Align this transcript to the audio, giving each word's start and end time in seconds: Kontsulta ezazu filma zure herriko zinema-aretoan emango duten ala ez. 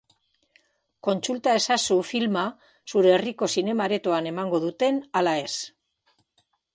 Kontsulta 1.07 1.51
ezazu 1.57 1.97
filma 2.11 2.45
zure 2.93 3.11
herriko 3.17 3.49
zinema-aretoan 3.57 4.31
emango 4.31 4.63
duten 4.65 4.97
ala 5.21 5.35
ez. 5.43 5.53